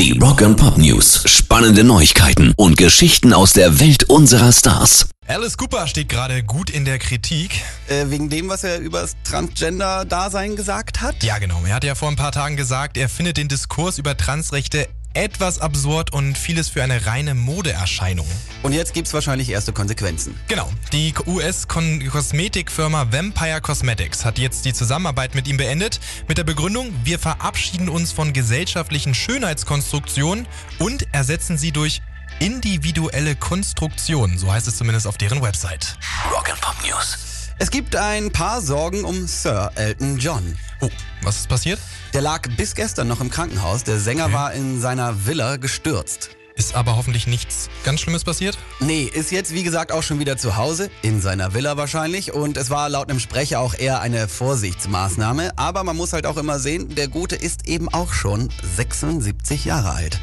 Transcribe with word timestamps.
Die 0.00 0.18
Rock 0.18 0.40
and 0.40 0.56
Pop 0.56 0.78
News. 0.78 1.24
Spannende 1.26 1.84
Neuigkeiten 1.84 2.54
und 2.56 2.78
Geschichten 2.78 3.34
aus 3.34 3.52
der 3.52 3.80
Welt 3.80 4.04
unserer 4.04 4.50
Stars. 4.50 5.10
Alice 5.28 5.58
Cooper 5.58 5.86
steht 5.86 6.08
gerade 6.08 6.42
gut 6.42 6.70
in 6.70 6.86
der 6.86 6.98
Kritik. 6.98 7.60
Äh, 7.86 8.06
wegen 8.08 8.30
dem, 8.30 8.48
was 8.48 8.64
er 8.64 8.78
über 8.78 9.02
das 9.02 9.14
Transgender-Dasein 9.24 10.56
gesagt 10.56 11.02
hat? 11.02 11.22
Ja, 11.22 11.36
genau. 11.36 11.60
Er 11.66 11.74
hat 11.74 11.84
ja 11.84 11.94
vor 11.94 12.08
ein 12.08 12.16
paar 12.16 12.32
Tagen 12.32 12.56
gesagt, 12.56 12.96
er 12.96 13.10
findet 13.10 13.36
den 13.36 13.48
Diskurs 13.48 13.98
über 13.98 14.16
Transrechte 14.16 14.88
etwas 15.14 15.58
absurd 15.58 16.12
und 16.12 16.36
vieles 16.38 16.68
für 16.68 16.82
eine 16.82 17.06
reine 17.06 17.34
Modeerscheinung. 17.34 18.26
Und 18.62 18.72
jetzt 18.72 18.94
gibt's 18.94 19.12
wahrscheinlich 19.14 19.50
erste 19.50 19.72
Konsequenzen. 19.72 20.34
Genau. 20.48 20.70
Die 20.92 21.14
US-Kosmetikfirma 21.26 23.12
Vampire 23.12 23.60
Cosmetics 23.60 24.24
hat 24.24 24.38
jetzt 24.38 24.64
die 24.64 24.72
Zusammenarbeit 24.72 25.34
mit 25.34 25.48
ihm 25.48 25.56
beendet 25.56 26.00
mit 26.28 26.38
der 26.38 26.44
Begründung, 26.44 26.92
wir 27.04 27.18
verabschieden 27.18 27.88
uns 27.88 28.12
von 28.12 28.32
gesellschaftlichen 28.32 29.14
Schönheitskonstruktionen 29.14 30.46
und 30.78 31.06
ersetzen 31.12 31.58
sie 31.58 31.72
durch 31.72 32.02
individuelle 32.38 33.36
Konstruktionen. 33.36 34.38
So 34.38 34.52
heißt 34.52 34.66
es 34.66 34.76
zumindest 34.76 35.06
auf 35.06 35.18
deren 35.18 35.42
Website. 35.42 35.98
Rock 36.32 36.50
and 36.50 36.60
Pop 36.60 36.76
News. 36.86 37.29
Es 37.62 37.70
gibt 37.70 37.94
ein 37.94 38.30
paar 38.32 38.62
Sorgen 38.62 39.04
um 39.04 39.26
Sir 39.26 39.70
Elton 39.74 40.16
John. 40.16 40.56
Oh, 40.80 40.88
was 41.22 41.40
ist 41.40 41.48
passiert? 41.50 41.78
Der 42.14 42.22
lag 42.22 42.48
bis 42.56 42.74
gestern 42.74 43.06
noch 43.06 43.20
im 43.20 43.28
Krankenhaus. 43.28 43.84
Der 43.84 44.00
Sänger 44.00 44.24
Okay. 44.24 44.32
war 44.32 44.52
in 44.54 44.80
seiner 44.80 45.26
Villa 45.26 45.56
gestürzt. 45.58 46.30
Ist 46.56 46.74
aber 46.74 46.96
hoffentlich 46.96 47.26
nichts 47.26 47.68
ganz 47.84 48.00
Schlimmes 48.00 48.24
passiert? 48.24 48.56
Nee, 48.80 49.02
ist 49.04 49.30
jetzt 49.30 49.52
wie 49.52 49.62
gesagt 49.62 49.92
auch 49.92 50.02
schon 50.02 50.18
wieder 50.20 50.38
zu 50.38 50.56
Hause, 50.56 50.90
in 51.02 51.20
seiner 51.20 51.52
Villa 51.52 51.76
wahrscheinlich. 51.76 52.32
Und 52.32 52.56
es 52.56 52.70
war 52.70 52.88
laut 52.88 53.10
einem 53.10 53.20
Sprecher 53.20 53.60
auch 53.60 53.74
eher 53.74 54.00
eine 54.00 54.26
Vorsichtsmaßnahme. 54.26 55.52
Aber 55.58 55.84
man 55.84 55.98
muss 55.98 56.14
halt 56.14 56.24
auch 56.24 56.38
immer 56.38 56.58
sehen, 56.58 56.94
der 56.94 57.08
Gute 57.08 57.36
ist 57.36 57.68
eben 57.68 57.90
auch 57.90 58.14
schon 58.14 58.48
76 58.74 59.66
Jahre 59.66 59.90
alt. 59.90 60.18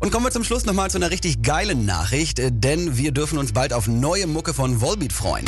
Und 0.00 0.10
kommen 0.10 0.26
wir 0.26 0.30
zum 0.30 0.44
Schluss 0.44 0.64
nochmal 0.64 0.90
zu 0.90 0.98
einer 0.98 1.10
richtig 1.10 1.42
geilen 1.42 1.86
Nachricht, 1.86 2.38
äh, 2.38 2.50
denn 2.52 2.96
wir 2.96 3.12
dürfen 3.12 3.38
uns 3.38 3.52
bald 3.52 3.72
auf 3.72 3.86
neue 3.86 4.26
Mucke 4.26 4.54
von 4.54 4.80
Volbeat 4.80 5.12
freuen. 5.12 5.46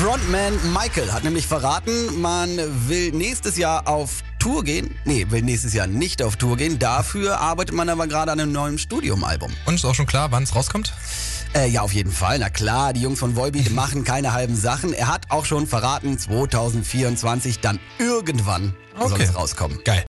Frontman 0.00 0.54
Michael 0.72 1.12
hat 1.12 1.24
nämlich 1.24 1.46
verraten, 1.46 2.20
man 2.20 2.56
will 2.88 3.12
nächstes 3.12 3.58
Jahr 3.58 3.86
auf 3.86 4.22
Tour 4.40 4.64
gehen. 4.64 4.96
Nee, 5.04 5.26
will 5.30 5.42
nächstes 5.42 5.72
Jahr 5.74 5.86
nicht 5.86 6.22
auf 6.22 6.34
Tour 6.36 6.56
gehen. 6.56 6.78
Dafür 6.80 7.38
arbeitet 7.38 7.74
man 7.76 7.88
aber 7.88 8.08
gerade 8.08 8.32
an 8.32 8.40
einem 8.40 8.50
neuen 8.52 8.78
Studiumalbum. 8.78 9.52
Und 9.66 9.74
ist 9.74 9.84
auch 9.84 9.94
schon 9.94 10.06
klar, 10.06 10.32
wann 10.32 10.42
es 10.42 10.54
rauskommt? 10.56 10.92
Äh, 11.54 11.68
ja, 11.68 11.82
auf 11.82 11.92
jeden 11.92 12.10
Fall. 12.12 12.38
Na 12.38 12.48
klar, 12.48 12.92
die 12.92 13.02
Jungs 13.02 13.18
von 13.20 13.36
Volbeat 13.36 13.70
machen 13.74 14.02
keine 14.02 14.32
halben 14.32 14.56
Sachen. 14.56 14.92
Er 14.92 15.08
hat 15.08 15.26
auch 15.30 15.44
schon 15.44 15.66
verraten, 15.66 16.18
2024 16.18 17.60
dann 17.60 17.78
irgendwann 17.98 18.74
soll 18.98 19.12
Okay. 19.12 19.22
es 19.24 19.34
rauskommen. 19.36 19.78
Geil. 19.84 20.04